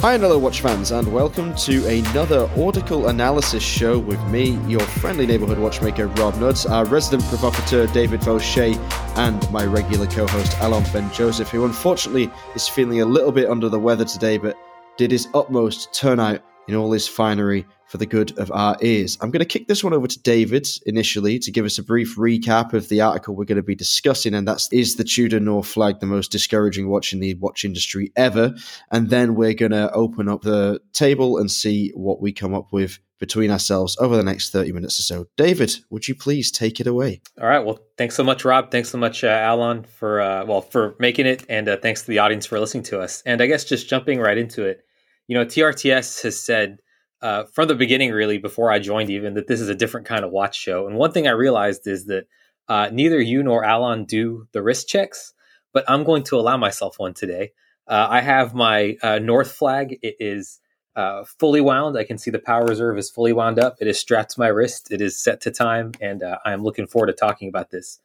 [0.00, 5.26] Hi hello, watch fans, and welcome to another Audicle analysis show with me, your friendly
[5.26, 8.78] neighborhood watchmaker Rob Nudds, our resident provocateur David Vaucher,
[9.16, 13.68] and my regular co-host Alon Ben Joseph, who unfortunately is feeling a little bit under
[13.68, 14.56] the weather today, but
[14.98, 18.76] did his utmost to turn out in all his finery for the good of our
[18.82, 19.16] ears.
[19.20, 22.16] I'm going to kick this one over to David initially to give us a brief
[22.16, 25.66] recap of the article we're going to be discussing, and that's is the Tudor North
[25.66, 28.54] flag the most discouraging watch in the watch industry ever?
[28.90, 32.72] And then we're going to open up the table and see what we come up
[32.72, 35.26] with between ourselves over the next 30 minutes or so.
[35.36, 37.20] David, would you please take it away?
[37.40, 37.64] All right.
[37.64, 38.70] Well, thanks so much, Rob.
[38.70, 42.08] Thanks so much, uh, Alon, for uh, well for making it, and uh, thanks to
[42.08, 43.22] the audience for listening to us.
[43.26, 44.84] And I guess just jumping right into it,
[45.28, 46.78] you know, TRTS has said
[47.20, 50.24] uh, from the beginning, really, before I joined, even that this is a different kind
[50.24, 50.86] of watch show.
[50.86, 52.26] And one thing I realized is that
[52.68, 55.34] uh, neither you nor Alon do the wrist checks,
[55.72, 57.52] but I'm going to allow myself one today.
[57.86, 59.98] Uh, I have my uh, North flag.
[60.02, 60.60] It is
[60.94, 61.96] uh, fully wound.
[61.96, 63.76] I can see the power reserve is fully wound up.
[63.80, 64.90] It is strapped to my wrist.
[64.90, 68.00] It is set to time, and uh, I am looking forward to talking about this.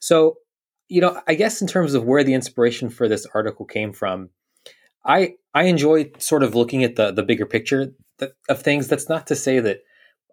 [0.00, 0.38] So,
[0.88, 4.30] you know, I guess in terms of where the inspiration for this article came from,
[5.04, 7.94] I I enjoy sort of looking at the the bigger picture
[8.48, 8.88] of things.
[8.88, 9.82] That's not to say that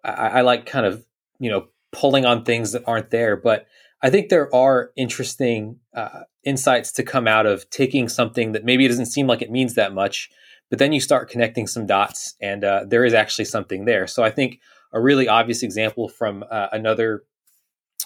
[0.04, 1.04] I, I like kind of
[1.38, 3.66] you know pulling on things that aren't there, but
[4.02, 8.86] I think there are interesting uh, insights to come out of taking something that maybe
[8.86, 10.30] doesn't seem like it means that much,
[10.70, 14.06] but then you start connecting some dots, and uh, there is actually something there.
[14.06, 14.60] So I think
[14.92, 17.24] a really obvious example from uh, another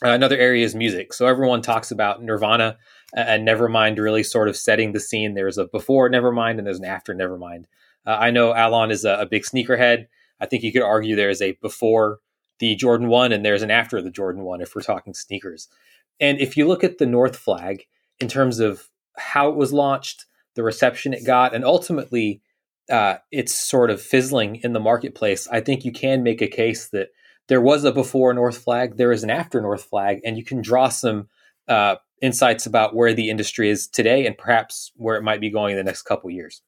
[0.04, 1.12] uh, another area is music.
[1.12, 2.78] So everyone talks about Nirvana
[3.12, 5.34] and Nevermind really sort of setting the scene.
[5.34, 7.64] There's a before Nevermind and there's an after Nevermind.
[8.06, 10.06] Uh, I know Alon is a, a, big sneakerhead.
[10.40, 12.18] I think you could argue there is a before
[12.58, 15.68] the Jordan 1 and there's an after the Jordan 1 if we're talking sneakers.
[16.20, 17.84] And if you look at the North flag
[18.20, 22.40] in terms of how it was launched, the reception it got, and ultimately
[22.90, 26.88] uh, it's sort of fizzling in the marketplace, I think you can make a case
[26.88, 27.08] that
[27.48, 30.62] there was a before North flag, there is an after North flag, and you can
[30.62, 31.28] draw some
[31.68, 35.72] uh, insights about where the industry is today and perhaps where it might be going
[35.72, 36.62] in the next couple years.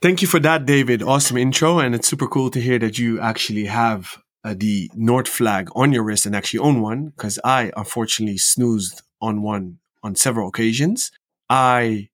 [0.00, 1.02] Thank you for that, David.
[1.02, 1.78] Awesome intro.
[1.78, 5.92] And it's super cool to hear that you actually have uh, the North flag on
[5.92, 11.10] your wrist and actually own one because I unfortunately snoozed on one on several occasions.
[11.50, 12.08] I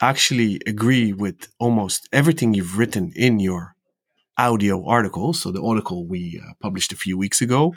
[0.00, 3.74] actually agree with almost everything you've written in your
[4.38, 5.32] audio article.
[5.32, 7.74] So the article we uh, published a few weeks ago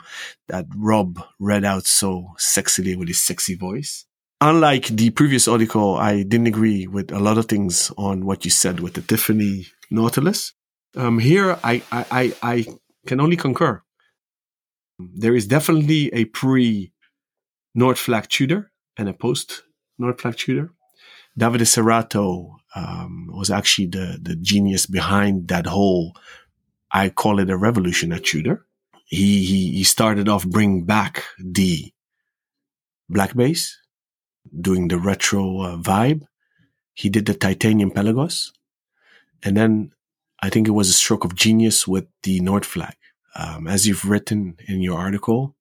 [0.48, 4.06] that Rob read out so sexily with his sexy voice
[4.42, 8.50] unlike the previous article, I didn't agree with a lot of things on what you
[8.50, 10.52] said with the Tiffany Nautilus.
[10.96, 12.66] Um, here, I, I, I, I
[13.06, 13.82] can only concur.
[14.98, 16.92] There is definitely a pre
[17.74, 19.62] North Flag Tudor and a post
[19.98, 20.70] North Flag Tudor.
[21.38, 26.14] Davide Cerrato um, was actually the, the genius behind that whole,
[26.92, 28.66] I call it a revolution at Tudor.
[29.06, 31.92] He, he, he started off bringing back the
[33.08, 33.78] Black Bays
[34.60, 36.22] doing the retro uh, vibe.
[36.94, 38.52] He did the titanium Pelagos.
[39.42, 39.92] And then
[40.42, 42.94] I think it was a stroke of genius with the North flag.
[43.34, 45.56] Um, as you've written in your article,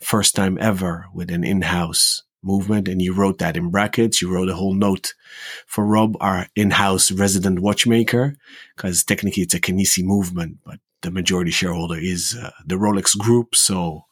[0.00, 2.88] first time ever with an in-house movement.
[2.88, 4.20] And you wrote that in brackets.
[4.20, 5.14] You wrote a whole note
[5.66, 8.36] for Rob, our in-house resident watchmaker,
[8.76, 13.54] because technically it's a Kenissi movement, but the majority shareholder is uh, the Rolex group.
[13.54, 14.06] So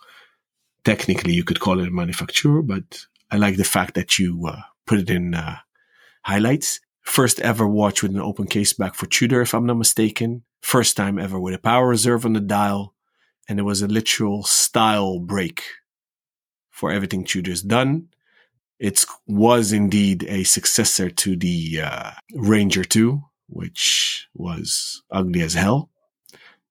[0.85, 4.63] technically you could call it a manufacturer, but I like the fact that you uh,
[4.87, 5.59] put it in uh,
[6.23, 6.81] highlights.
[7.03, 10.43] First ever watch with an open case back for Tudor, if I'm not mistaken.
[10.61, 12.95] First time ever with a power reserve on the dial.
[13.49, 15.63] And it was a literal style break
[16.71, 18.09] for everything Tudor's done.
[18.81, 25.91] It was indeed a successor to the uh, Ranger 2, which was ugly as hell.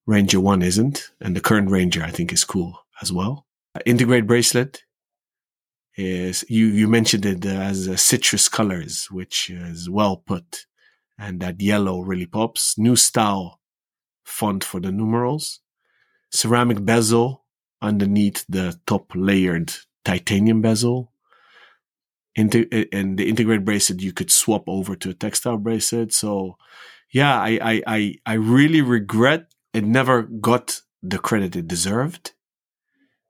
[0.07, 1.11] Ranger 1 isn't.
[1.21, 3.45] And the current Ranger, I think, is cool as well.
[3.85, 4.83] Integrate bracelet
[5.95, 10.65] is you you mentioned it as uh, citrus colors, which is well put,
[11.19, 12.77] and that yellow really pops.
[12.77, 13.59] New style
[14.23, 15.59] font for the numerals,
[16.31, 17.45] ceramic bezel
[17.81, 19.73] underneath the top layered
[20.03, 21.11] titanium bezel.
[22.39, 26.13] And the integrated bracelet you could swap over to a textile bracelet.
[26.13, 26.57] So,
[27.11, 32.33] yeah, I I I, I really regret it never got the credit it deserved,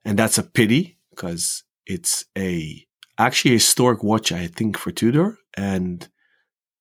[0.06, 2.86] and that's a pity because it's a
[3.18, 5.38] actually a historic watch, I think, for Tudor.
[5.58, 6.08] And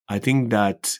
[0.09, 0.99] I think that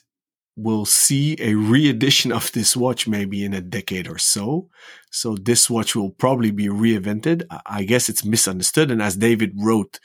[0.55, 4.69] we'll see a re-edition of this watch maybe in a decade or so.
[5.09, 7.45] So this watch will probably be reinvented.
[7.65, 8.91] I guess it's misunderstood.
[8.91, 9.99] And as David wrote,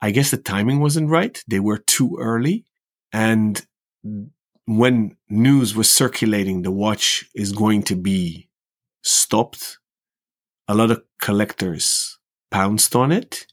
[0.00, 1.42] I guess the timing wasn't right.
[1.48, 2.64] They were too early.
[3.12, 3.64] And
[4.66, 8.48] when news was circulating, the watch is going to be
[9.02, 9.78] stopped.
[10.68, 12.18] A lot of collectors
[12.50, 13.46] pounced on it.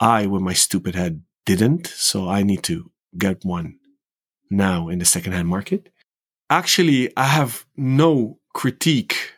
[0.00, 1.88] I, with my stupid head, didn't.
[1.88, 3.78] So I need to get one
[4.50, 5.90] now in the secondhand market.
[6.50, 9.32] Actually, I have no critique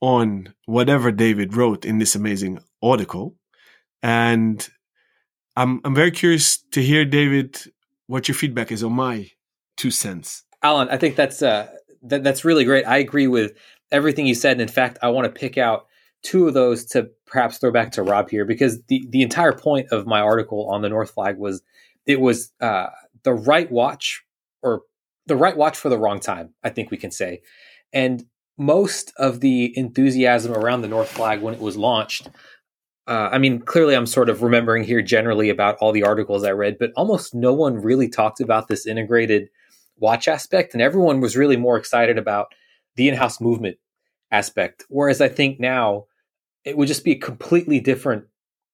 [0.00, 3.36] on whatever David wrote in this amazing article.
[4.02, 4.68] And
[5.56, 7.58] I'm, I'm very curious to hear, David,
[8.06, 9.30] what your feedback is on my
[9.76, 10.44] two cents.
[10.62, 11.68] Alon, I think that's, uh,
[12.02, 12.84] that, that's really great.
[12.84, 13.52] I agree with
[13.90, 14.52] everything you said.
[14.52, 15.86] And in fact, I want to pick out
[16.22, 19.88] two of those to perhaps throw back to Rob here because the, the entire point
[19.92, 21.62] of my article on the North Flag was
[22.06, 22.86] it was uh,
[23.22, 24.24] the right watch
[24.62, 24.82] or
[25.26, 27.42] the right watch for the wrong time, I think we can say.
[27.92, 28.24] And
[28.58, 32.28] most of the enthusiasm around the North Flag when it was launched,
[33.06, 36.50] uh, I mean, clearly I'm sort of remembering here generally about all the articles I
[36.50, 39.48] read, but almost no one really talked about this integrated
[39.98, 40.72] watch aspect.
[40.72, 42.54] And everyone was really more excited about
[42.96, 43.76] the in house movement
[44.32, 44.84] aspect.
[44.88, 46.06] Whereas I think now
[46.64, 48.24] it would just be a completely different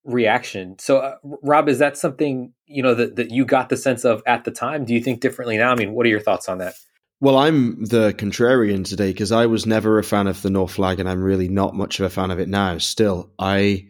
[0.04, 0.78] reaction.
[0.78, 4.22] So, uh, Rob, is that something you know that that you got the sense of
[4.26, 4.84] at the time?
[4.84, 5.72] Do you think differently now?
[5.72, 6.74] I mean, what are your thoughts on that?
[7.20, 10.98] Well, I'm the contrarian today because I was never a fan of the North Flag,
[10.98, 12.78] and I'm really not much of a fan of it now.
[12.78, 13.86] Still, I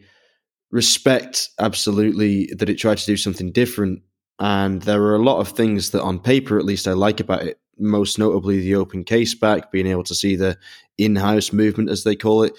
[0.73, 4.01] respect absolutely that it tried to do something different,
[4.39, 7.43] and there are a lot of things that, on paper at least, I like about
[7.43, 7.59] it.
[7.77, 10.57] Most notably, the open case back, being able to see the
[10.97, 12.53] in-house movement, as they call it,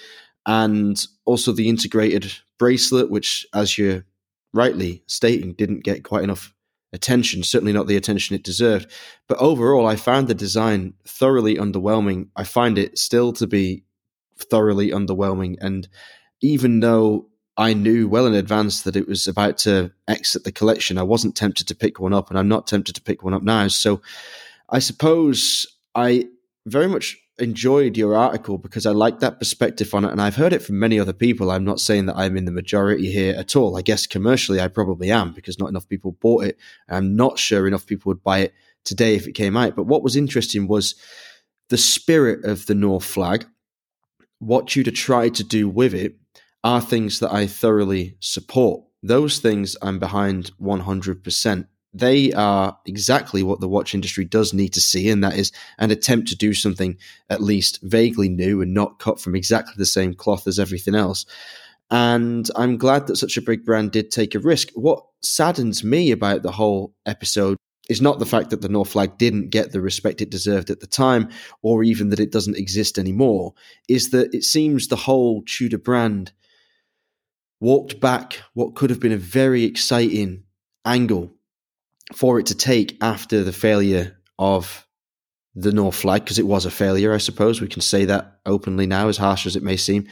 [0.45, 4.05] and also the integrated bracelet, which, as you're
[4.53, 6.53] rightly stating, didn't get quite enough
[6.93, 8.89] attention, certainly not the attention it deserved.
[9.27, 12.29] But overall, I found the design thoroughly underwhelming.
[12.37, 13.83] I find it still to be
[14.49, 15.57] thoroughly underwhelming.
[15.59, 15.89] And
[16.41, 20.97] even though I knew well in advance that it was about to exit the collection,
[20.97, 23.43] I wasn't tempted to pick one up, and I'm not tempted to pick one up
[23.43, 23.67] now.
[23.69, 24.01] So
[24.69, 26.25] I suppose I
[26.65, 30.53] very much enjoyed your article because I like that perspective on it, and I've heard
[30.53, 31.51] it from many other people.
[31.51, 33.77] I'm not saying that I'm in the majority here at all.
[33.77, 36.57] I guess commercially, I probably am because not enough people bought it.
[36.89, 38.53] I'm not sure enough people would buy it
[38.83, 39.75] today if it came out.
[39.75, 40.95] But what was interesting was
[41.69, 43.45] the spirit of the North Flag.
[44.39, 46.15] What Tudor tried to do with it
[46.65, 48.83] are things that I thoroughly support.
[49.01, 54.81] Those things I'm behind 100% they are exactly what the watch industry does need to
[54.81, 56.97] see, and that is an attempt to do something
[57.29, 61.25] at least vaguely new and not cut from exactly the same cloth as everything else.
[61.89, 64.71] And I'm glad that such a big brand did take a risk.
[64.73, 67.55] What saddens me about the whole episode
[67.87, 70.81] is not the fact that the North Flag didn't get the respect it deserved at
[70.81, 71.29] the time,
[71.61, 73.53] or even that it doesn't exist anymore,
[73.87, 76.33] is that it seems the whole Tudor brand
[77.59, 80.43] walked back what could have been a very exciting
[80.85, 81.31] angle
[82.13, 84.84] for it to take after the failure of
[85.55, 87.61] the North Flag, because it was a failure, I suppose.
[87.61, 90.07] We can say that openly now, as harsh as it may seem,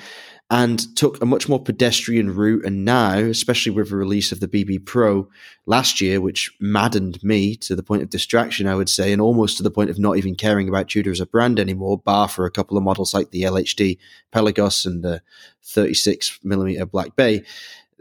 [0.49, 2.65] and took a much more pedestrian route.
[2.65, 5.27] And now, especially with the release of the BB Pro
[5.65, 9.57] last year, which maddened me to the point of distraction, I would say, and almost
[9.57, 12.45] to the point of not even caring about Tudor as a brand anymore, bar for
[12.45, 13.97] a couple of models like the LHD
[14.31, 15.21] Pelagos and the
[15.63, 17.43] 36 millimeter Black Bay.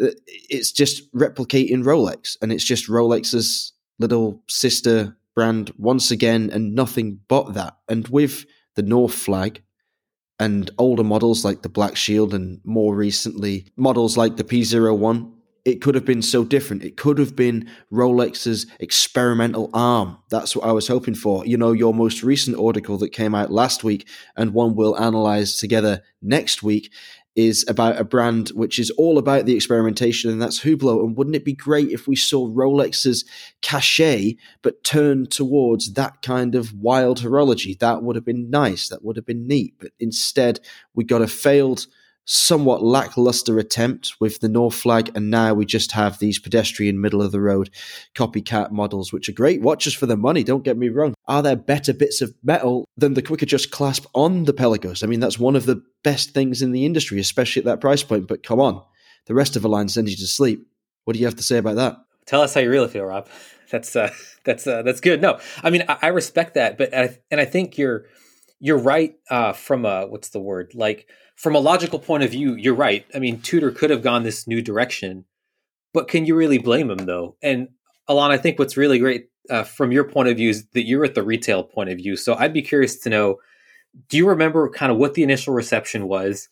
[0.01, 6.75] Uh, it's just replicating Rolex, and it's just Rolex's little sister brand once again, and
[6.75, 7.77] nothing but that.
[7.89, 9.63] And with the North Flag
[10.39, 15.33] and older models like the Black Shield, and more recently, models like the P01,
[15.65, 16.83] it could have been so different.
[16.83, 20.19] It could have been Rolex's experimental arm.
[20.29, 21.47] That's what I was hoping for.
[21.47, 25.57] You know, your most recent article that came out last week and one we'll analyze
[25.59, 26.91] together next week
[27.35, 31.01] is about a brand which is all about the experimentation, and that's Hublot.
[31.05, 33.25] And wouldn't it be great if we saw Rolex's
[33.63, 37.79] cachet, but turned towards that kind of wild horology?
[37.79, 38.89] That would have been nice.
[38.89, 39.75] That would have been neat.
[39.79, 40.61] But instead,
[40.95, 41.87] we got a failed
[42.25, 47.23] somewhat lackluster attempt with the North Flag, and now we just have these pedestrian, middle
[47.23, 47.71] of the road
[48.15, 50.45] copycat models, which are great watches for the money.
[50.45, 51.15] Don't get me wrong.
[51.27, 55.03] Are there better bits of metal than the quick adjust clasp on the Pelagos?
[55.03, 58.03] I mean, that's one of the best things in the industry, especially at that price
[58.03, 58.29] point.
[58.29, 58.83] But come on,
[59.27, 60.67] the rest of the line sends you to sleep.
[61.05, 61.97] What do you have to say about that?
[62.27, 63.29] Tell us how you really feel, Rob.
[63.71, 64.13] That's uh,
[64.45, 65.23] that's uh, that's good.
[65.23, 68.05] No, I mean I, I respect that, but I, and I think you're
[68.63, 72.55] you're right uh, from a what's the word like from a logical point of view,
[72.55, 73.05] you're right.
[73.13, 75.25] I mean, Tudor could have gone this new direction,
[75.93, 77.37] but can you really blame him though?
[77.43, 77.69] And
[78.07, 81.05] Alon, I think what's really great uh, from your point of view is that you're
[81.05, 82.17] at the retail point of view.
[82.17, 83.39] So I'd be curious to know:
[84.09, 86.49] Do you remember kind of what the initial reception was?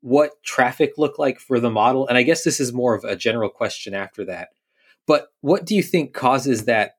[0.00, 2.08] What traffic looked like for the model?
[2.08, 4.48] And I guess this is more of a general question after that.
[5.06, 6.96] But what do you think causes that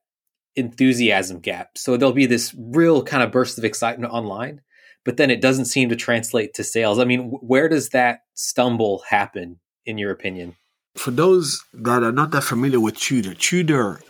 [0.56, 1.76] enthusiasm gap.
[1.76, 4.60] So there'll be this real kind of burst of excitement online,
[5.04, 6.98] but then it doesn't seem to translate to sales.
[6.98, 10.56] I mean, where does that stumble happen, in your opinion?
[10.96, 14.00] For those that are not that familiar with Tudor, Tudor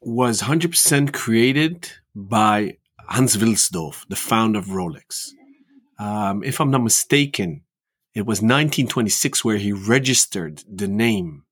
[0.00, 2.76] was 100% created by
[3.08, 5.28] Hans Wilsdorf, the founder of Rolex.
[5.98, 7.62] Um, if I'm not mistaken,
[8.14, 11.44] it was 1926 where he registered the name.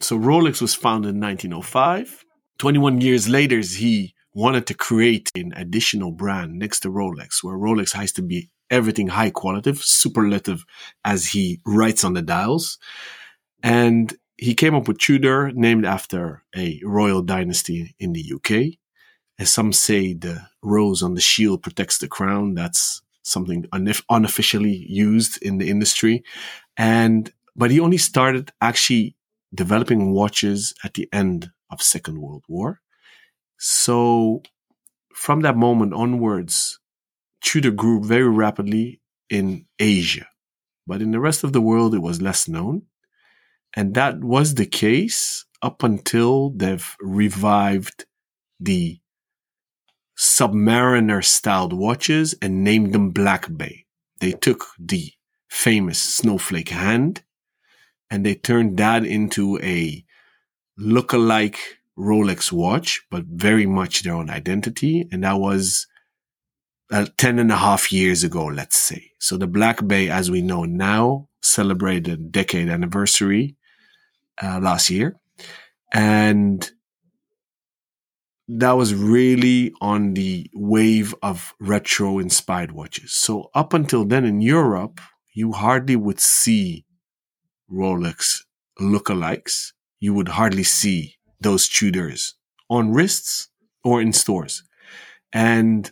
[0.00, 2.24] So Rolex was founded in 1905.
[2.58, 7.92] 21 years later, he wanted to create an additional brand next to Rolex, where Rolex
[7.92, 10.64] has to be everything high qualitative, superlative,
[11.04, 12.78] as he writes on the dials.
[13.62, 18.78] And he came up with Tudor, named after a royal dynasty in the UK.
[19.38, 22.54] As some say, the rose on the shield protects the crown.
[22.54, 23.66] That's something
[24.10, 26.24] unofficially used in the industry.
[26.76, 29.16] And, but he only started actually
[29.54, 32.80] developing watches at the end of Second World War.
[33.58, 34.42] So
[35.14, 36.80] from that moment onwards,
[37.40, 40.26] Tudor grew very rapidly in Asia,
[40.86, 42.82] but in the rest of the world, it was less known.
[43.74, 48.04] And that was the case up until they've revived
[48.60, 49.00] the
[50.16, 53.84] Submariner styled watches and named them Black Bay.
[54.20, 55.12] They took the
[55.48, 57.24] famous snowflake hand
[58.10, 60.04] and they turned that into a
[60.76, 61.58] look-alike
[61.98, 65.06] Rolex watch, but very much their own identity.
[65.12, 65.86] And that was
[66.90, 69.12] uh, 10 and a half years ago, let's say.
[69.18, 73.56] So the Black Bay, as we know now, celebrated decade anniversary
[74.42, 75.16] uh, last year.
[75.92, 76.68] And
[78.48, 83.12] that was really on the wave of retro inspired watches.
[83.12, 85.00] So up until then in Europe,
[85.32, 86.84] you hardly would see
[87.70, 88.40] Rolex
[88.80, 89.72] lookalikes.
[90.00, 92.34] You would hardly see those Tudors
[92.68, 93.48] on wrists
[93.82, 94.62] or in stores.
[95.32, 95.90] And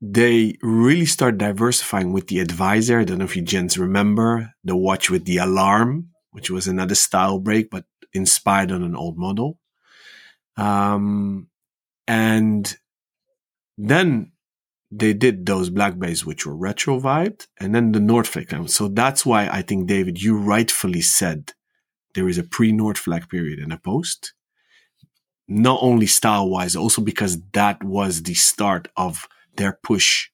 [0.00, 3.00] they really start diversifying with the advisor.
[3.00, 6.94] I don't know if you gents remember the watch with the alarm, which was another
[6.94, 9.58] style break, but inspired on an old model.
[10.56, 11.48] Um,
[12.06, 12.76] and
[13.76, 14.32] then
[14.90, 18.70] they did those black bays which were retro vibed and then the Nordfleck.
[18.70, 21.52] So that's why I think, David, you rightfully said
[22.14, 24.32] there is a pre Nordfleck period and a post.
[25.46, 30.28] Not only style wise, also because that was the start of their push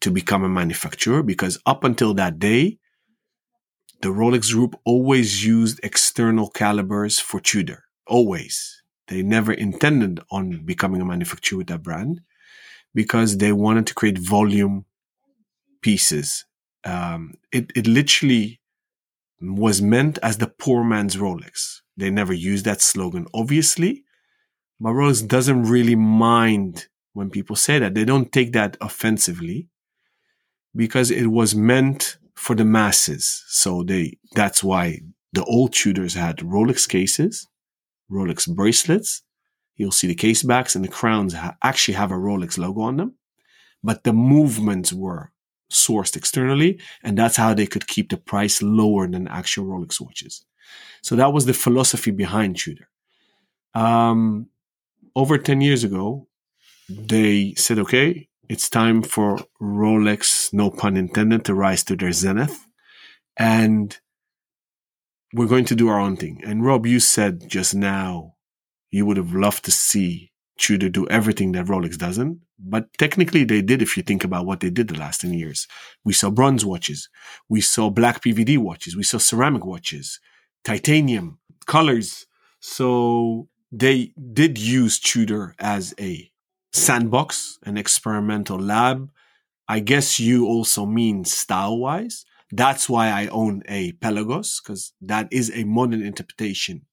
[0.00, 1.22] to become a manufacturer.
[1.22, 2.78] Because up until that day,
[4.00, 7.84] the Rolex group always used external calibers for Tudor.
[8.06, 8.82] Always.
[9.08, 12.20] They never intended on becoming a manufacturer with that brand
[12.94, 14.84] because they wanted to create volume
[15.82, 16.44] pieces.
[16.84, 18.60] Um, it, it literally
[19.40, 21.80] was meant as the poor man's Rolex.
[21.96, 24.04] They never used that slogan, obviously,
[24.80, 27.94] but Rolex doesn't really mind when people say that.
[27.94, 29.68] They don't take that offensively
[30.74, 33.44] because it was meant for the masses.
[33.48, 35.00] So they, that's why
[35.32, 37.46] the old Tudors had Rolex cases
[38.10, 39.22] Rolex bracelets.
[39.76, 42.96] You'll see the case backs and the crowns ha- actually have a Rolex logo on
[42.96, 43.14] them,
[43.82, 45.32] but the movements were
[45.70, 50.44] sourced externally, and that's how they could keep the price lower than actual Rolex watches.
[51.02, 52.88] So that was the philosophy behind Tudor.
[53.74, 54.48] Um,
[55.14, 56.26] over 10 years ago,
[56.88, 62.66] they said, okay, it's time for Rolex, no pun intended, to rise to their zenith.
[63.36, 63.96] And
[65.34, 66.40] we're going to do our own thing.
[66.44, 68.34] And Rob, you said just now
[68.90, 72.40] you would have loved to see Tudor do everything that Rolex doesn't.
[72.58, 75.66] But technically they did if you think about what they did the last 10 years.
[76.04, 77.08] We saw bronze watches.
[77.48, 78.96] We saw black PVD watches.
[78.96, 80.20] We saw ceramic watches,
[80.64, 82.26] titanium, colors.
[82.60, 86.30] So they did use Tudor as a
[86.72, 89.10] sandbox, an experimental lab.
[89.68, 92.24] I guess you also mean style wise.
[92.50, 96.86] That's why I own a Pelagos because that is a modern interpretation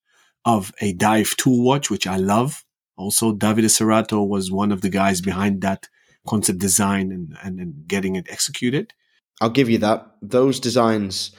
[0.43, 2.63] of a dive tool watch, which I love.
[2.97, 5.89] Also, Davide Cerrato was one of the guys behind that
[6.27, 8.93] concept design and, and, and getting it executed.
[9.41, 10.07] I'll give you that.
[10.21, 11.31] Those designs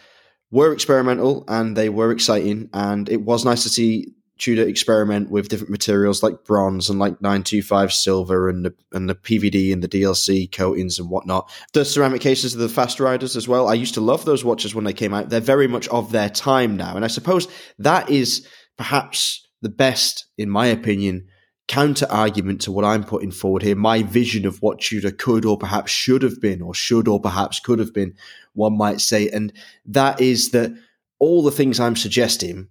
[0.51, 5.49] were experimental and they were exciting, and it was nice to see Tudor experiment with
[5.49, 9.89] different materials like bronze and like 925 silver and the, and the PVD and the
[9.89, 11.51] DLC coatings and whatnot.
[11.73, 13.67] The ceramic cases of the Fast Riders as well.
[13.67, 15.31] I used to love those watches when they came out.
[15.31, 16.97] They're very much of their time now.
[16.97, 17.49] And I suppose
[17.79, 18.47] that is
[18.77, 21.29] perhaps the best, in my opinion,
[21.69, 23.77] counter argument to what I'm putting forward here.
[23.77, 27.61] My vision of what Tudor could or perhaps should have been, or should or perhaps
[27.61, 28.15] could have been,
[28.55, 29.29] one might say.
[29.29, 29.53] And
[29.87, 30.73] that is that
[31.19, 32.69] all the things I'm suggesting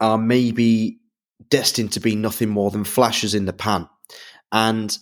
[0.00, 0.98] are maybe
[1.50, 3.88] destined to be nothing more than flashes in the pan.
[4.50, 4.96] And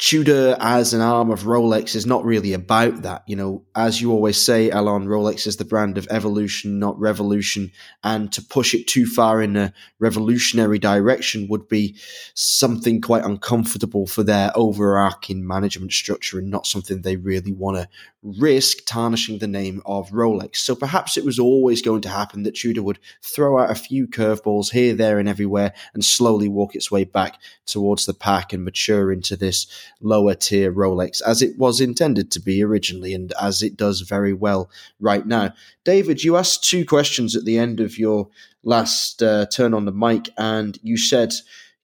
[0.00, 3.22] Tudor as an arm of Rolex is not really about that.
[3.26, 7.70] You know, as you always say, Alon, Rolex is the brand of evolution, not revolution.
[8.02, 11.96] And to push it too far in a revolutionary direction would be
[12.32, 17.86] something quite uncomfortable for their overarching management structure and not something they really want to
[18.22, 20.56] risk tarnishing the name of Rolex.
[20.56, 24.06] So perhaps it was always going to happen that Tudor would throw out a few
[24.06, 28.64] curveballs here, there, and everywhere and slowly walk its way back towards the pack and
[28.64, 29.66] mature into this
[30.00, 34.32] lower tier Rolex as it was intended to be originally and as it does very
[34.32, 35.52] well right now.
[35.84, 38.28] David, you asked two questions at the end of your
[38.62, 41.32] last uh, turn on the mic and you said,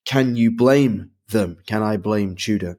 [0.05, 1.59] Can you blame them?
[1.67, 2.79] Can I blame Tudor?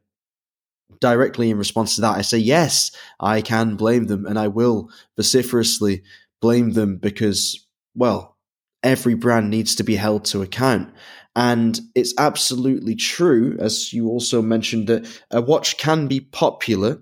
[1.00, 4.90] Directly in response to that, I say, Yes, I can blame them and I will
[5.16, 6.04] vociferously
[6.42, 8.38] blame them because, well,
[8.84, 10.94] every brand needs to be held to account.
[11.38, 17.00] And it's absolutely true, as you also mentioned, that a watch can be popular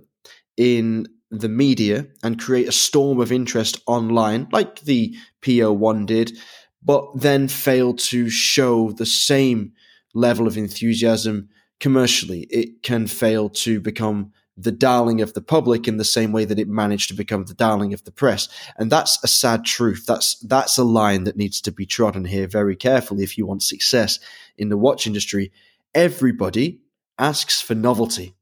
[0.58, 6.38] in the media and create a storm of interest online, like the P01 did,
[6.84, 9.72] but then fail to show the same
[10.14, 11.48] level of enthusiasm
[11.80, 12.42] commercially.
[12.50, 16.60] It can fail to become the darling of the public in the same way that
[16.60, 18.48] it managed to become the darling of the press.
[18.78, 20.06] And that's a sad truth.
[20.08, 23.64] That's that's a line that needs to be trodden here very carefully if you want
[23.64, 24.20] success
[24.58, 25.52] in the watch industry.
[25.94, 26.82] Everybody
[27.18, 28.36] asks for novelty.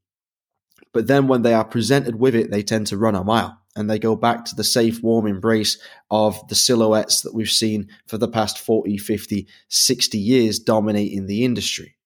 [0.92, 3.90] But then when they are presented with it, they tend to run a mile and
[3.90, 5.78] they go back to the safe, warm embrace
[6.10, 11.44] of the silhouettes that we've seen for the past 40, 50, 60 years dominating the
[11.44, 11.96] industry.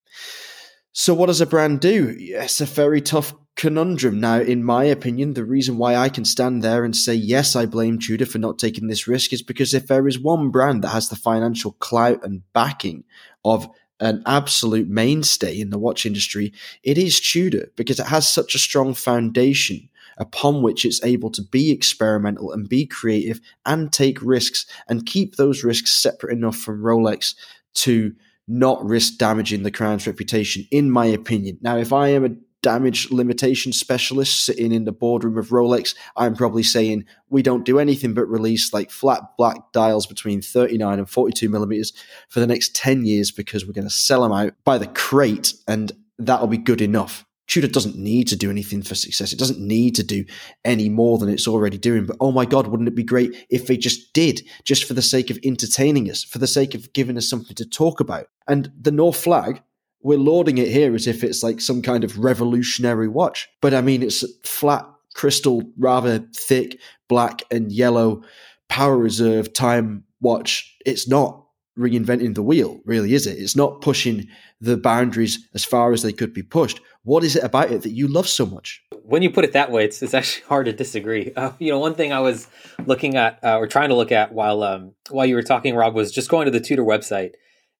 [0.92, 2.16] So, what does a brand do?
[2.18, 4.20] It's a very tough conundrum.
[4.20, 7.66] Now, in my opinion, the reason why I can stand there and say, yes, I
[7.66, 10.90] blame Tudor for not taking this risk is because if there is one brand that
[10.90, 13.02] has the financial clout and backing
[13.44, 16.52] of an absolute mainstay in the watch industry,
[16.84, 21.42] it is Tudor because it has such a strong foundation upon which it's able to
[21.42, 26.80] be experimental and be creative and take risks and keep those risks separate enough from
[26.80, 27.34] Rolex
[27.75, 28.14] to
[28.47, 31.58] not risk damaging the crown's reputation, in my opinion.
[31.60, 32.30] Now, if I am a
[32.62, 37.78] damage limitation specialist sitting in the boardroom of Rolex, I'm probably saying we don't do
[37.78, 41.92] anything but release like flat black dials between 39 and 42 millimeters
[42.28, 45.54] for the next 10 years because we're going to sell them out by the crate
[45.66, 47.25] and that'll be good enough.
[47.49, 49.32] Tudor doesn't need to do anything for success.
[49.32, 50.26] It doesn't need to do
[50.66, 52.04] any more than it's already doing.
[52.04, 55.00] But oh my God, wouldn't it be great if they just did, just for the
[55.00, 58.26] sake of entertaining us, for the sake of giving us something to talk about?
[58.47, 59.62] And the North Flag
[60.02, 63.49] we're lauding it here as if it's like some kind of revolutionary watch.
[63.61, 68.23] But I mean, it's flat crystal, rather thick, black and yellow
[68.69, 70.76] power reserve time watch.
[70.87, 71.45] It's not
[71.78, 73.39] reinventing the wheel, really, is it?
[73.39, 74.26] It's not pushing
[74.61, 76.80] the boundaries as far as they could be pushed.
[77.04, 78.82] What is it about it that you love so much?
[79.02, 81.32] When you put it that way, it's, it's actually hard to disagree.
[81.37, 82.49] Uh, you know, one thing I was
[82.84, 85.95] looking at uh, or trying to look at while um, while you were talking, Rob,
[85.95, 87.32] was just going to the Tudor website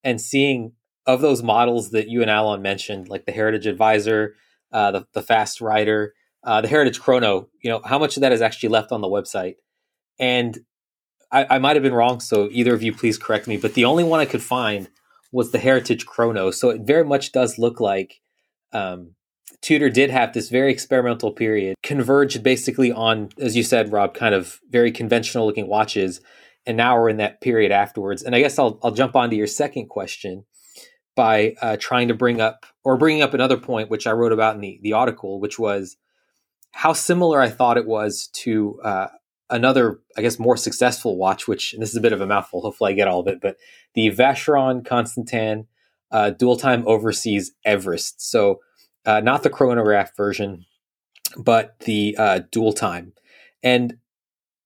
[0.05, 0.73] and seeing
[1.09, 4.35] of those models that you and Alon mentioned, like the Heritage Advisor,
[4.71, 6.13] uh, the, the Fast Rider,
[6.45, 9.09] uh, the Heritage Chrono, you know, how much of that is actually left on the
[9.09, 9.55] website?
[10.21, 10.59] And
[11.33, 13.57] I, I might have been wrong, so either of you please correct me.
[13.57, 14.91] But the only one I could find
[15.33, 16.51] was the Heritage Chrono.
[16.51, 18.21] So it very much does look like
[18.73, 19.15] um,
[19.63, 24.35] Tudor did have this very experimental period, converged basically on, as you said, Rob, kind
[24.35, 26.21] of very conventional looking watches.
[26.67, 28.23] And now we're in that period afterwards.
[28.23, 30.45] And I guess I'll, I'll jump on to your second question
[31.19, 34.55] by uh, trying to bring up or bringing up another point, which I wrote about
[34.55, 35.97] in the, the article, which was
[36.71, 39.09] how similar I thought it was to uh,
[39.51, 42.61] another, I guess, more successful watch, which this is a bit of a mouthful.
[42.61, 43.57] Hopefully, I get all of it, but
[43.95, 45.67] the Vacheron Constantin
[46.13, 48.23] uh, dual time overseas Everest.
[48.23, 48.61] So,
[49.05, 50.67] uh, not the chronograph version,
[51.37, 53.13] but the uh, dual time.
[53.61, 53.99] And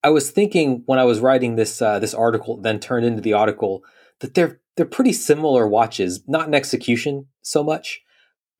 [0.04, 3.32] I was thinking when I was writing this uh, this article, then turned into the
[3.32, 3.84] article,
[4.20, 8.00] that they're they're pretty similar watches, not in execution so much,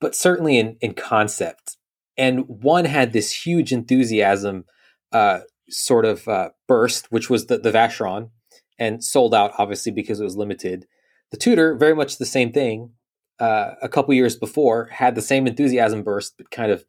[0.00, 1.76] but certainly in, in concept.
[2.16, 4.64] And one had this huge enthusiasm
[5.12, 8.30] uh, sort of uh, burst, which was the, the Vacheron,
[8.78, 10.86] and sold out obviously because it was limited.
[11.30, 12.90] The Tudor, very much the same thing.
[13.40, 16.84] Uh, a couple years before, had the same enthusiasm burst, but kind of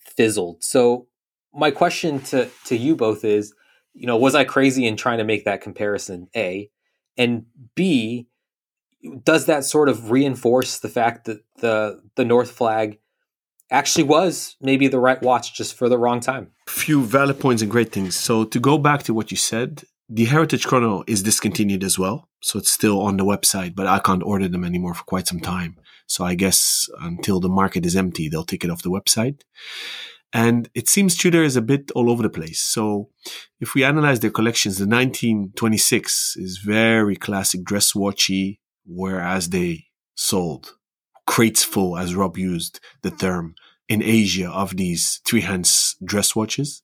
[0.00, 0.64] fizzled.
[0.64, 1.06] So
[1.54, 3.54] my question to to you both is,
[3.92, 6.28] you know, was I crazy in trying to make that comparison?
[6.34, 6.70] A,
[7.16, 8.26] and B,
[9.24, 12.98] does that sort of reinforce the fact that the the North Flag
[13.70, 16.52] actually was maybe the right watch just for the wrong time?
[16.68, 18.16] Few valid points and great things.
[18.16, 22.28] So to go back to what you said, the Heritage Chrono is discontinued as well.
[22.40, 25.40] So it's still on the website, but I can't order them anymore for quite some
[25.40, 25.76] time.
[26.06, 29.40] So I guess until the market is empty, they'll take it off the website.
[30.32, 32.60] And it seems Tudor is a bit all over the place.
[32.60, 33.08] So
[33.60, 40.72] if we analyze their collections, the 1926 is very classic dress watchy, whereas they sold
[41.26, 43.54] crates full, as Rob used the term,
[43.88, 46.82] in Asia of these three hands dress watches.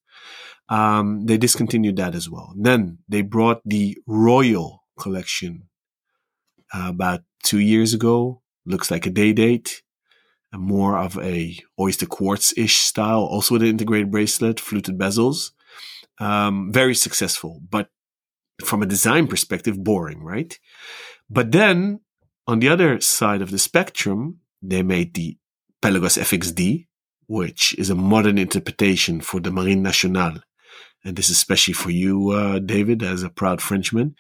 [0.69, 2.55] Um, they discontinued that as well.
[2.57, 5.69] Then they brought the Royal collection
[6.75, 8.43] uh, about two years ago.
[8.65, 9.83] Looks like a day date
[10.59, 15.53] more of a oyster quartz ish style, also with an integrated bracelet, fluted bezels.
[16.19, 17.89] Um, very successful, but
[18.65, 20.59] from a design perspective, boring, right?
[21.29, 22.01] But then
[22.47, 25.39] on the other side of the spectrum, they made the
[25.81, 26.87] Pelagos FXD,
[27.27, 30.43] which is a modern interpretation for the Marine Nationale.
[31.05, 34.15] And this is especially for you, uh, David, as a proud Frenchman.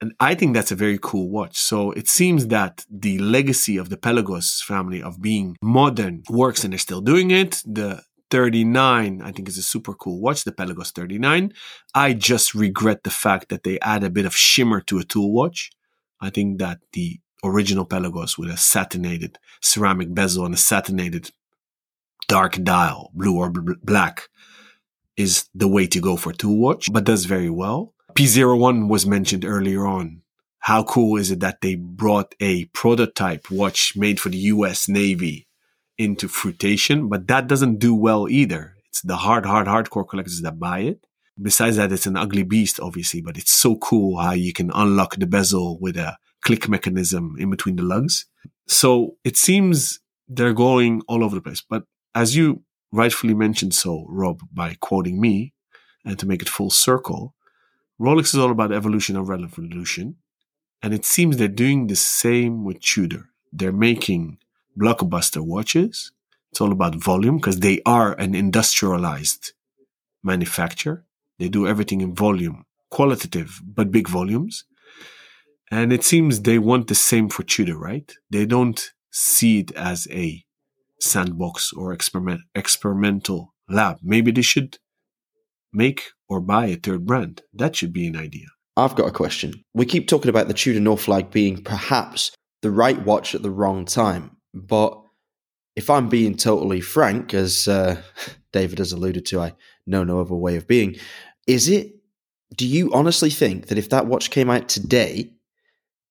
[0.00, 1.58] And I think that's a very cool watch.
[1.58, 6.72] So it seems that the legacy of the Pelagos family of being modern works and
[6.72, 7.62] they're still doing it.
[7.64, 11.52] The 39, I think is a super cool watch, the Pelagos 39.
[11.94, 15.32] I just regret the fact that they add a bit of shimmer to a tool
[15.32, 15.70] watch.
[16.20, 21.30] I think that the original Pelagos with a satinated ceramic bezel and a satinated
[22.28, 24.28] dark dial, blue or b- black,
[25.16, 27.94] is the way to go for tool watch, but does very well.
[28.14, 30.22] P01 was mentioned earlier on.
[30.60, 35.46] How cool is it that they brought a prototype watch made for the US Navy
[35.96, 38.74] into fruitation, but that doesn't do well either.
[38.88, 41.06] It's the hard, hard, hardcore collectors that buy it.
[41.40, 45.16] Besides that, it's an ugly beast, obviously, but it's so cool how you can unlock
[45.16, 48.26] the bezel with a click mechanism in between the lugs.
[48.66, 51.62] So it seems they're going all over the place.
[51.68, 55.52] But as you rightfully mentioned so, Rob, by quoting me,
[56.04, 57.34] and to make it full circle,
[58.00, 60.16] Rolex is all about evolution of revolution.
[60.82, 63.30] And it seems they're doing the same with Tudor.
[63.52, 64.38] They're making
[64.78, 66.12] blockbuster watches.
[66.50, 69.52] It's all about volume because they are an industrialized
[70.22, 71.05] manufacturer.
[71.38, 74.64] They do everything in volume, qualitative, but big volumes.
[75.70, 78.10] And it seems they want the same for Tudor, right?
[78.30, 80.44] They don't see it as a
[81.00, 83.98] sandbox or experiment, experimental lab.
[84.02, 84.78] Maybe they should
[85.72, 87.42] make or buy a third brand.
[87.52, 88.46] That should be an idea.
[88.76, 89.64] I've got a question.
[89.74, 92.30] We keep talking about the Tudor Northflag being perhaps
[92.62, 95.00] the right watch at the wrong time, but
[95.76, 98.00] if I'm being totally frank, as uh,
[98.56, 99.54] David has alluded to, I
[99.86, 100.96] know no other way of being.
[101.46, 101.94] Is it?
[102.54, 105.32] Do you honestly think that if that watch came out today,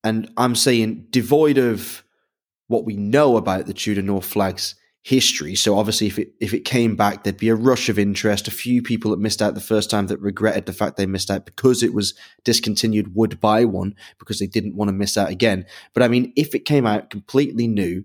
[0.04, 2.04] and I'm saying devoid of
[2.68, 5.54] what we know about the Tudor North Flags history.
[5.54, 8.48] So obviously, if it if it came back, there'd be a rush of interest.
[8.48, 11.30] A few people that missed out the first time that regretted the fact they missed
[11.30, 15.30] out because it was discontinued would buy one because they didn't want to miss out
[15.30, 15.64] again.
[15.94, 18.04] But I mean, if it came out completely new,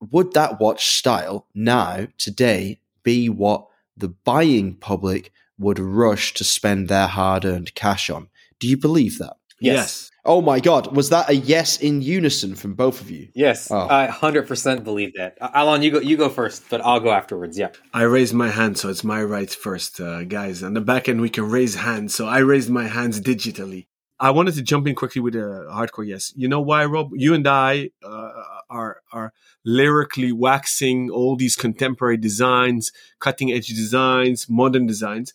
[0.00, 6.88] would that watch style now today be what the buying public would rush to spend
[6.88, 8.28] their hard earned cash on?
[8.58, 9.36] Do you believe that?
[9.60, 9.74] Yes.
[9.74, 10.10] yes.
[10.24, 10.94] Oh my God!
[10.94, 13.28] Was that a yes in unison from both of you?
[13.34, 13.88] Yes, oh.
[13.88, 15.38] I hundred percent believe that.
[15.40, 16.00] Alon, you go.
[16.00, 17.58] You go first, but I'll go afterwards.
[17.58, 17.70] Yeah.
[17.94, 20.62] I raised my hand, so it's my right first, uh, guys.
[20.62, 23.86] On the back end, we can raise hands, so I raised my hands digitally.
[24.18, 26.34] I wanted to jump in quickly with a hardcore yes.
[26.36, 27.12] You know why, Rob?
[27.14, 28.32] You and I uh,
[28.70, 29.32] are are
[29.64, 35.34] lyrically waxing all these contemporary designs, cutting edge designs, modern designs.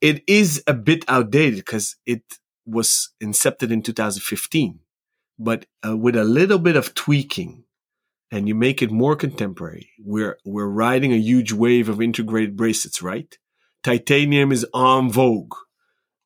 [0.00, 2.22] It is a bit outdated because it
[2.66, 4.80] was incepted in 2015,
[5.38, 7.64] but uh, with a little bit of tweaking
[8.30, 13.02] and you make it more contemporary, we're, we're riding a huge wave of integrated bracelets,
[13.02, 13.38] right?
[13.82, 15.54] Titanium is en vogue.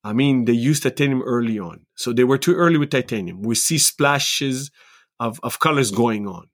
[0.05, 1.87] I mean, they used titanium early on.
[1.97, 3.43] So they were too early with titanium.
[3.43, 4.71] We see splashes
[5.19, 6.49] of, of colors going on.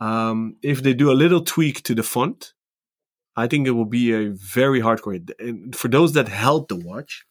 [0.00, 2.54] Um, if they do a little tweak to the font,
[3.36, 5.30] I think it will be a very hardcore.
[5.38, 7.24] And for those that held the watch,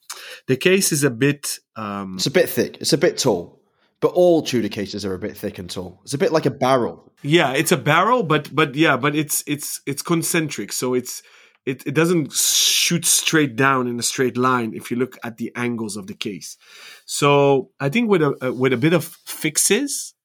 [0.47, 1.59] the case is a bit.
[1.75, 2.77] Um, it's a bit thick.
[2.79, 3.61] It's a bit tall.
[3.99, 5.99] But all Tudor cases are a bit thick and tall.
[6.03, 7.13] It's a bit like a barrel.
[7.21, 11.21] Yeah, it's a barrel, but but yeah, but it's it's it's concentric, so it's
[11.67, 15.51] it, it doesn't shoot straight down in a straight line if you look at the
[15.55, 16.57] angles of the case.
[17.05, 20.15] So I think with a with a bit of fixes,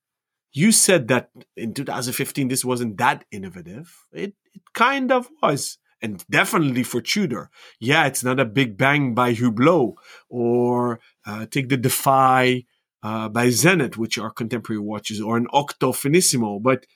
[0.57, 4.07] you said that in 2015 this wasn't that innovative.
[4.13, 7.51] It it kind of was and definitely for Tudor.
[7.79, 9.95] Yeah, it's not a Big Bang by Hublot
[10.29, 12.65] or uh, take the Defy
[13.03, 16.63] uh, by Zenith, which are contemporary watches, or an Octo Finissimo.
[16.63, 16.87] But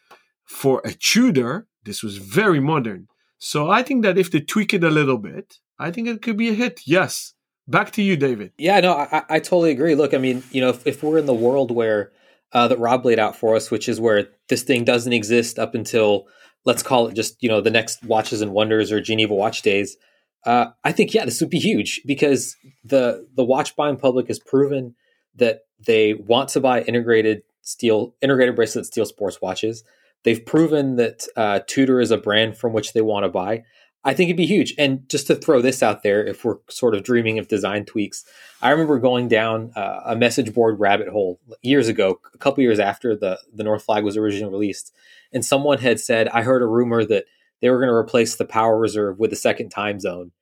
[0.45, 3.09] for a Tudor, this was very modern.
[3.39, 6.37] So I think that if they tweak it a little bit, I think it could
[6.37, 6.81] be a hit.
[6.87, 7.35] Yes,
[7.71, 8.53] Back to you, David.
[8.59, 9.95] Yeah, no, I, I totally agree.
[9.95, 12.11] Look, I mean, you know, if, if we're in the world where
[12.53, 15.75] uh, that Rob laid out for us, which is where this thing doesn't exist up
[15.75, 16.27] until
[16.65, 19.97] let's call it just you know the next Watches and Wonders or Geneva Watch Days.
[20.45, 24.39] Uh, I think yeah, this would be huge because the the watch buying public has
[24.39, 24.95] proven
[25.37, 29.85] that they want to buy integrated steel integrated bracelet steel sports watches.
[30.23, 33.65] They've proven that uh, Tudor is a brand from which they want to buy.
[34.03, 34.75] I think it'd be huge.
[34.79, 38.25] And just to throw this out there, if we're sort of dreaming of design tweaks,
[38.63, 42.79] I remember going down uh, a message board rabbit hole years ago, a couple years
[42.79, 44.95] after the the North Flag was originally released,
[45.33, 47.25] and someone had said, I heard a rumor that
[47.61, 50.33] they were going to replace the Power Reserve with a second time zone.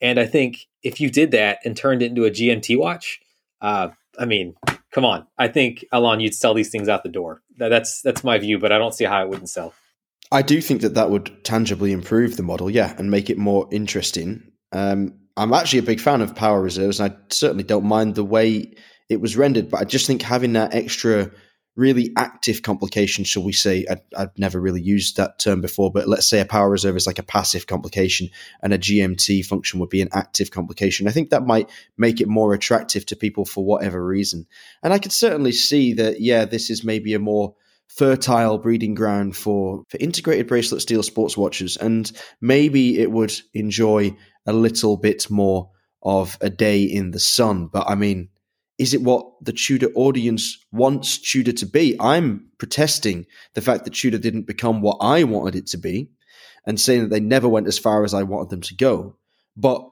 [0.00, 3.20] And I think if you did that and turned it into a GMT watch,
[3.60, 4.54] uh, I mean,
[4.92, 5.26] come on.
[5.36, 7.42] I think Alon, you'd sell these things out the door.
[7.56, 9.74] That's that's my view, but I don't see how it wouldn't sell.
[10.30, 13.66] I do think that that would tangibly improve the model, yeah, and make it more
[13.70, 14.52] interesting.
[14.72, 18.24] Um, I'm actually a big fan of power reserves, and I certainly don't mind the
[18.24, 18.74] way
[19.08, 19.70] it was rendered.
[19.70, 21.30] But I just think having that extra,
[21.76, 23.86] really active complication, shall we say?
[23.88, 27.06] I, I've never really used that term before, but let's say a power reserve is
[27.06, 28.28] like a passive complication,
[28.62, 31.08] and a GMT function would be an active complication.
[31.08, 34.46] I think that might make it more attractive to people for whatever reason.
[34.82, 37.54] And I could certainly see that, yeah, this is maybe a more
[37.88, 41.76] fertile breeding ground for, for integrated bracelet steel sports watches.
[41.76, 45.70] And maybe it would enjoy a little bit more
[46.02, 47.66] of a day in the sun.
[47.66, 48.28] But I mean,
[48.78, 51.96] is it what the Tudor audience wants Tudor to be?
[51.98, 56.10] I'm protesting the fact that Tudor didn't become what I wanted it to be
[56.64, 59.16] and saying that they never went as far as I wanted them to go.
[59.56, 59.88] But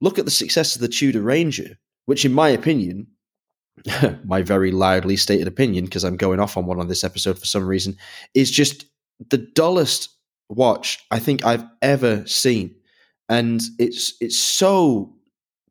[0.00, 3.08] look at the success of the Tudor Ranger, which, in my opinion,
[4.24, 7.46] my very loudly stated opinion, because I'm going off on one on this episode for
[7.46, 7.96] some reason,
[8.34, 8.86] is just
[9.30, 10.10] the dullest
[10.48, 12.74] watch I think I've ever seen.
[13.28, 15.14] And it's it's so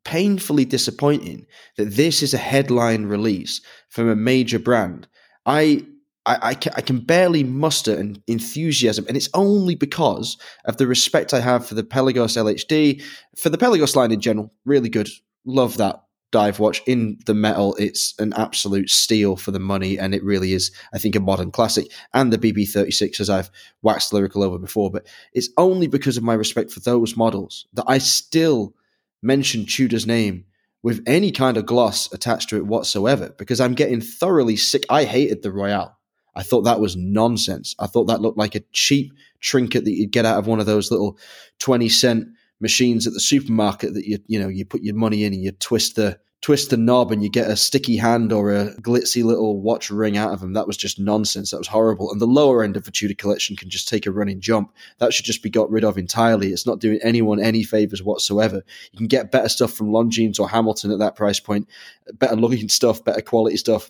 [0.03, 5.07] painfully disappointing that this is a headline release from a major brand.
[5.45, 5.85] I
[6.25, 10.85] I, I, can, I can barely muster an enthusiasm, and it's only because of the
[10.85, 13.01] respect I have for the Pelagos LHD,
[13.37, 14.51] for the Pelagos line in general.
[14.65, 15.07] Really good,
[15.45, 16.81] love that dive watch.
[16.85, 20.97] In the metal it's an absolute steal for the money and it really is i
[20.97, 21.87] think a modern classic.
[22.13, 23.49] And the bb36 as i've
[23.81, 27.85] waxed lyrical over before but it's only because of my respect for those models that
[27.87, 28.73] i still
[29.21, 30.45] mention tudor's name
[30.83, 34.85] with any kind of gloss attached to it whatsoever because i'm getting thoroughly sick.
[34.89, 35.97] I hated the Royal.
[36.35, 37.75] I thought that was nonsense.
[37.79, 40.67] I thought that looked like a cheap trinket that you'd get out of one of
[40.67, 41.17] those little
[41.59, 42.27] 20 cent
[42.59, 45.51] machines at the supermarket that you you know you put your money in and you
[45.51, 49.59] twist the twist the knob and you get a sticky hand or a glitzy little
[49.59, 50.53] watch ring out of them.
[50.53, 51.51] That was just nonsense.
[51.51, 52.11] That was horrible.
[52.11, 54.71] And the lower end of the Tudor collection can just take a running jump.
[54.99, 56.53] That should just be got rid of entirely.
[56.53, 58.61] It's not doing anyone any favors whatsoever.
[58.91, 61.67] You can get better stuff from Longines or Hamilton at that price point,
[62.13, 63.89] better looking stuff, better quality stuff.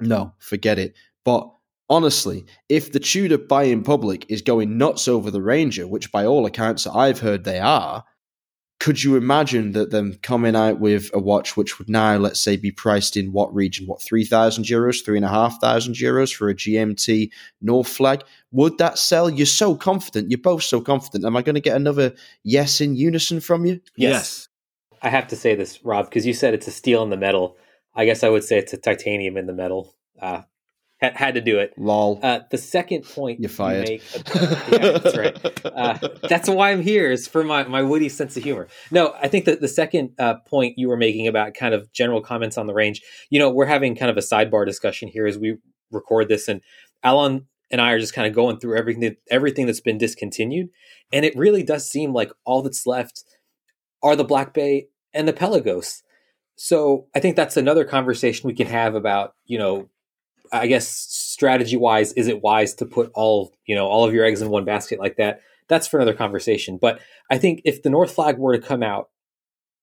[0.00, 0.94] No, forget it.
[1.24, 1.50] But
[1.88, 6.46] honestly, if the Tudor buy-in public is going nuts over the Ranger, which by all
[6.46, 8.04] accounts I've heard they are,
[8.78, 12.56] could you imagine that them coming out with a watch which would now, let's say,
[12.56, 13.86] be priced in what region?
[13.86, 17.30] What three thousand euros, three and a half thousand euros for a GMT
[17.62, 18.22] North Flag?
[18.52, 19.30] Would that sell?
[19.30, 20.30] You're so confident.
[20.30, 21.24] You're both so confident.
[21.24, 23.80] Am I going to get another yes in unison from you?
[23.96, 24.12] Yes.
[24.12, 24.48] yes.
[25.00, 27.56] I have to say this, Rob, because you said it's a steel in the metal.
[27.94, 29.94] I guess I would say it's a titanium in the metal.
[30.20, 30.42] Uh,
[30.98, 31.74] had, had to do it.
[31.76, 32.20] Lol.
[32.22, 33.88] Uh, the second point you fired.
[33.88, 34.02] You make,
[34.34, 35.64] yeah, that's right.
[35.64, 38.68] Uh, that's why I'm here is for my, my witty sense of humor.
[38.90, 42.20] No, I think that the second uh, point you were making about kind of general
[42.20, 45.38] comments on the range, you know, we're having kind of a sidebar discussion here as
[45.38, 45.58] we
[45.90, 46.62] record this, and
[47.02, 50.68] Alon and I are just kind of going through everything everything that's been discontinued,
[51.12, 53.24] and it really does seem like all that's left
[54.02, 56.02] are the Black Bay and the Pelagos.
[56.56, 59.90] So I think that's another conversation we can have about you know
[60.52, 64.24] I guess strategy wise, is it wise to put all you know all of your
[64.24, 65.40] eggs in one basket like that?
[65.68, 66.78] That's for another conversation.
[66.80, 69.10] But I think if the North Flag were to come out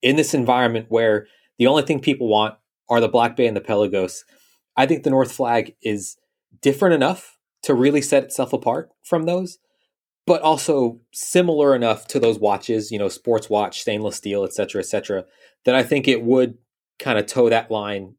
[0.02, 2.56] in this environment where the only thing people want
[2.90, 4.24] are the Black Bay and the Pelagos,
[4.76, 6.18] I think the North Flag is
[6.62, 9.58] different enough to really set itself apart from those,
[10.26, 14.82] but also similar enough to those watches, you know, sports watch, stainless steel, et cetera,
[14.82, 15.26] et cetera,
[15.66, 16.58] that I think it would
[17.00, 18.16] kind of toe that line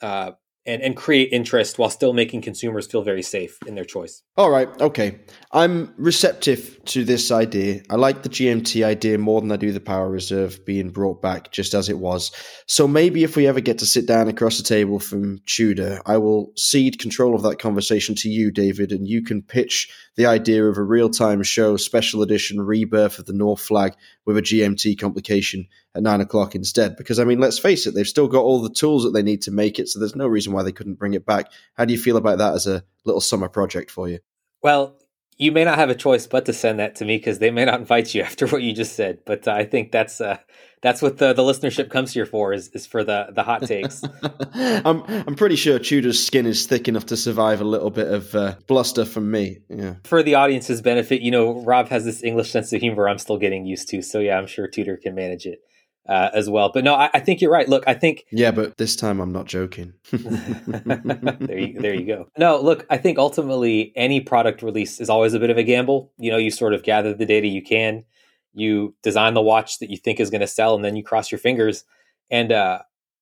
[0.00, 0.32] uh,
[0.64, 4.22] and, and create interest while still making consumers feel very safe in their choice.
[4.36, 5.18] All right, okay.
[5.50, 7.82] I'm receptive to this idea.
[7.90, 11.50] I like the GMT idea more than I do the Power Reserve being brought back
[11.50, 12.30] just as it was.
[12.66, 16.18] So maybe if we ever get to sit down across the table from Tudor, I
[16.18, 20.64] will cede control of that conversation to you, David, and you can pitch the idea
[20.64, 23.94] of a real time show, special edition rebirth of the North Flag
[24.24, 26.96] with a GMT complication at nine o'clock instead.
[26.96, 29.42] Because, I mean, let's face it, they've still got all the tools that they need
[29.42, 29.88] to make it.
[29.88, 31.50] So there's no reason why they couldn't bring it back.
[31.74, 34.20] How do you feel about that as a little summer project for you?
[34.62, 34.96] Well,
[35.38, 37.64] you may not have a choice but to send that to me because they may
[37.64, 39.20] not invite you after what you just said.
[39.26, 40.38] But uh, I think that's uh,
[40.82, 44.02] that's what the, the listenership comes here for is, is for the the hot takes.
[44.54, 48.34] I'm I'm pretty sure Tudor's skin is thick enough to survive a little bit of
[48.34, 49.58] uh, bluster from me.
[49.68, 49.94] Yeah.
[50.04, 53.38] For the audience's benefit, you know, Rob has this English sense of humor I'm still
[53.38, 54.02] getting used to.
[54.02, 55.60] So yeah, I'm sure Tudor can manage it
[56.08, 56.70] uh, as well.
[56.72, 57.68] But no, I, I, think you're right.
[57.68, 59.94] Look, I think yeah, but this time I'm not joking.
[60.10, 62.28] there you there you go.
[62.36, 66.12] No, look, I think ultimately any product release is always a bit of a gamble.
[66.18, 68.04] You know, you sort of gather the data you can,
[68.52, 71.30] you design the watch that you think is going to sell, and then you cross
[71.30, 71.84] your fingers.
[72.30, 72.80] And uh,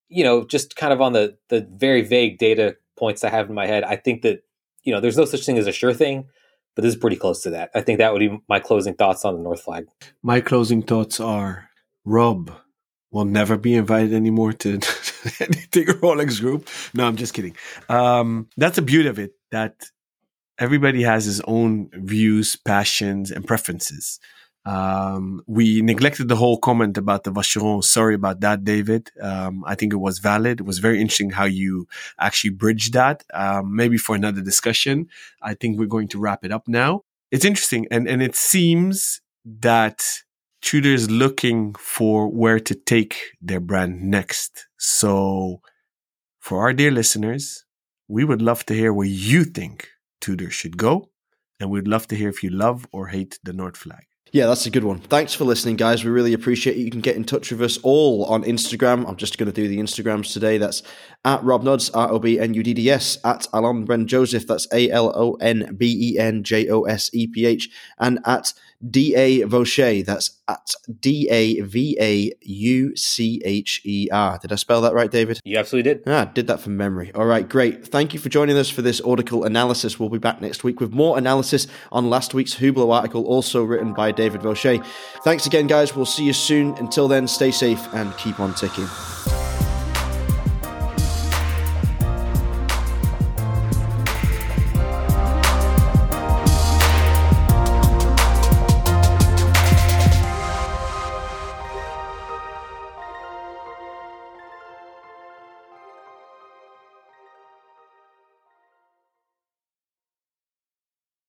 [0.08, 3.54] you know, just kind of on the the very vague data points I have in
[3.54, 4.42] my head, I think that
[4.82, 6.26] you know, there's no such thing as a sure thing
[6.76, 7.70] but this is pretty close to that.
[7.74, 9.86] I think that would be my closing thoughts on the North Flag.
[10.22, 11.68] My closing thoughts are
[12.04, 12.52] Rob,
[13.10, 14.68] will never be invited anymore to
[15.40, 16.68] anything Rolex Group.
[16.94, 17.56] No, I'm just kidding.
[17.88, 19.84] Um, that's the beauty of it that
[20.58, 24.20] everybody has his own views, passions, and preferences.
[24.66, 27.82] Um, we neglected the whole comment about the Vacheron.
[27.82, 29.10] Sorry about that, David.
[29.20, 30.60] Um, I think it was valid.
[30.60, 33.24] It was very interesting how you actually bridged that.
[33.32, 35.08] Um, maybe for another discussion.
[35.40, 37.04] I think we're going to wrap it up now.
[37.30, 40.04] It's interesting, and and it seems that
[40.62, 44.66] Tudor's looking for where to take their brand next.
[44.78, 45.60] So,
[46.38, 47.64] for our dear listeners,
[48.08, 49.88] we would love to hear where you think
[50.20, 51.10] Tudor should go.
[51.58, 54.06] And we'd love to hear if you love or hate the North Flag.
[54.32, 55.00] Yeah, that's a good one.
[55.00, 56.04] Thanks for listening, guys.
[56.04, 56.80] We really appreciate it.
[56.80, 59.06] You can get in touch with us all on Instagram.
[59.08, 60.56] I'm just going to do the Instagrams today.
[60.56, 60.84] That's
[61.24, 64.46] at Rob Nudds, R O B N U D D S, at Alon Ben Joseph,
[64.46, 68.20] that's A L O N B E N J O S E P H, and
[68.24, 68.52] at
[68.88, 74.38] D A Vaucher, that's at D A V A U C H E R.
[74.38, 75.40] Did I spell that right, David?
[75.44, 76.02] You absolutely did.
[76.06, 77.12] Ah, did that from memory.
[77.14, 77.86] All right, great.
[77.86, 79.98] Thank you for joining us for this Audicle analysis.
[80.00, 83.92] We'll be back next week with more analysis on last week's Hublot article, also written
[83.92, 84.82] by David Vaucher.
[85.24, 85.94] Thanks again, guys.
[85.94, 86.74] We'll see you soon.
[86.78, 88.86] Until then, stay safe and keep on ticking.